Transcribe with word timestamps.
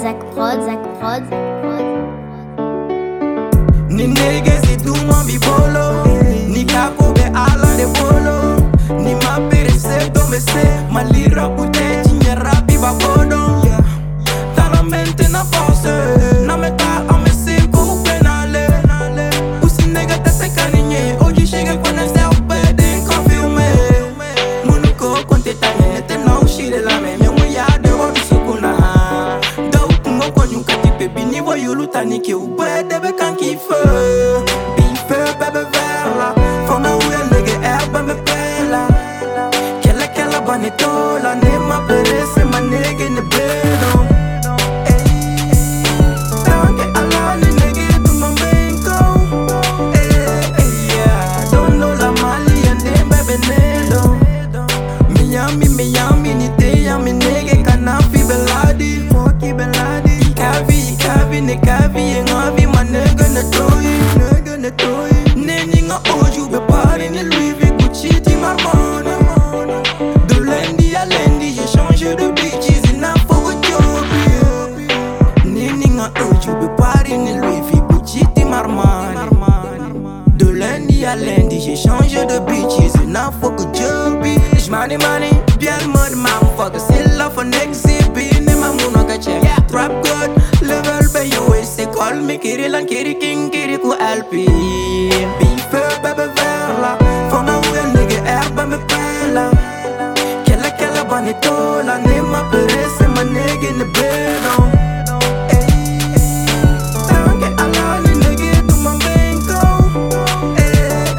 Zach 0.00 0.16
Prod, 0.32 0.64
Zach 0.64 0.80
Prod, 0.98 1.28
Prod. 1.28 1.84
Bini 31.80 31.86
wa 31.86 31.86
yulu 31.86 31.86
tani 31.92 32.20
ke 32.20 32.34
ube 32.34 32.82
debe 32.88 33.12
kan 33.18 33.36
kife 33.36 33.80
Bife 34.76 35.20
bebe 35.38 35.64
verla 35.72 36.34
Fona 36.34 36.49
Ikavi, 61.40 61.52
ikavi, 61.52 61.54
ne 61.54 61.56
kavi, 61.56 62.02
yengavi 62.02 62.66
ma 62.66 62.84
nega 62.84 63.28
ne 63.28 63.42
toyi 63.50 63.94
Nega 64.18 64.56
ne 64.58 64.70
toyi. 64.70 65.36
Neni 65.36 65.82
nga 65.82 65.98
oju 66.12 66.48
be 66.50 66.58
pari 66.68 67.08
ne 67.08 67.24
Gucci 67.78 68.20
ti 68.20 68.34
Marmona 68.36 69.16
De 70.28 70.38
lundi 70.38 70.94
à 70.94 71.06
lundi 71.06 71.54
j'ai 71.54 71.66
changé 71.66 72.14
de 72.14 72.30
bitches 72.32 72.90
et 72.92 72.96
n'a 72.98 73.14
pas 73.26 73.36
de 73.36 73.66
job 73.66 74.06
Neni 75.46 75.88
nga 75.88 76.10
oju 76.20 76.54
be 76.60 76.68
pari 76.76 77.16
ne 77.16 77.40
Gucci 77.88 78.26
ti 78.34 78.44
Marmona 78.44 79.26
de 80.36 80.46
lundi 80.46 81.06
à 81.06 81.16
lundi, 81.16 81.60
j'ai 81.60 81.76
changé 81.76 82.26
de 82.26 82.38
bitches 82.40 82.94
et 83.02 83.06
n'a 83.06 83.30
fuck 83.40 83.60
a 83.60 83.64
job 83.72 84.24
J'money 84.58 84.98
money, 84.98 85.30
ne 102.04 102.20
ma 102.22 102.42
perese 102.50 103.06
ma 103.08 103.22
nigga 103.22 103.70
ne 103.78 103.84
bedo 103.84 104.54
Tanke 107.08 107.48
ala 107.62 108.00
ni 108.04 108.12
nigga 108.22 108.50
tu 108.68 108.74
ma 108.84 108.92
benko 109.02 109.60
Eh, 110.56 110.62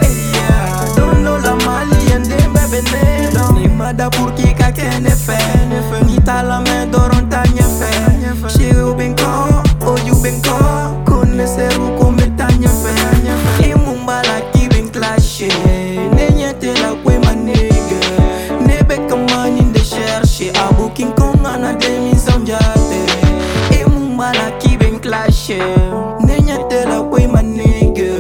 eh, 0.01 0.13
yeah. 0.35 0.95
Don't 0.95 1.23
know 1.23 1.37
la 1.37 1.55
mali 1.65 2.11
and 2.13 2.25
them. 2.25 2.53
Bebe 2.53 2.81
nedo 2.91 3.51
Ni 3.53 3.67
mada 3.67 4.09
pour 4.09 4.31
ki 4.33 4.53
ka 4.53 4.71
kene 4.71 5.11
fe 5.25 5.37
Ni 6.05 6.17
ta 6.25 6.41
la 6.43 6.59
me 6.59 6.70
lâcher. 25.11 25.59
Nenyatela, 26.25 27.01
way 27.11 27.27
ma 27.27 27.41
nigga. 27.41 28.11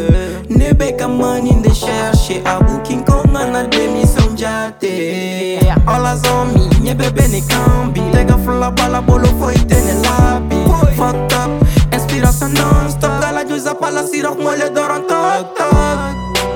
Nebeka 0.49 1.07
money 1.07 1.55
de 1.63 1.73
chercher. 1.73 2.41
Abu 2.45 2.81
King 2.83 3.03
Kong 3.05 3.35
en 3.35 3.55
a 3.55 3.63
demi 3.67 4.05
son 4.05 4.35
jate. 4.35 5.59
All 5.87 6.05
as 6.05 6.25
on 6.27 6.53
me, 6.53 6.67
nye 6.83 6.93
bebe 6.93 7.25
ne 7.31 7.41
kambi. 7.41 8.01
Tega 8.11 8.37
flop 8.43 8.79
a 8.79 8.89
la 8.89 9.01
bolo 9.01 9.29
foi 9.39 9.55
tene 9.69 9.95
labi. 10.03 10.59
Fucked 10.97 11.33
up, 11.33 11.49
inspiration 11.93 12.53
non-stop. 12.53 13.21
Gala 13.21 13.43
news 13.43 13.65
a 13.65 13.73
pala 13.73 14.03
sirok 14.03 14.37
mole 14.37 14.67
doran 14.75 15.07
tok 15.07 15.55
tok. 15.57 15.99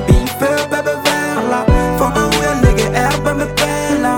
Big 0.07 0.27
feu 0.39 0.61
bebe 0.71 0.93
verla. 1.05 1.59
Fama 1.97 2.27
ou 2.27 2.43
yon 2.43 2.57
nigga 2.63 2.87
erbe 3.05 3.31
me 3.39 3.47
pela. 3.57 4.13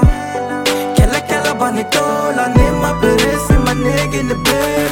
Kela 0.96 1.20
kela 1.30 1.54
banitola. 1.60 2.46
Ne 2.56 2.66
ma 2.82 2.92
pere 3.00 3.34
ma 3.66 3.74
nigga 3.74 4.24
ne 4.30 4.36
bela. 4.46 4.87